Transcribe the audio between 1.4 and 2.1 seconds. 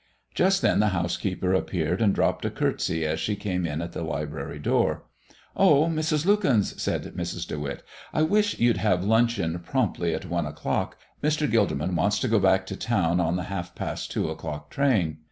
appeared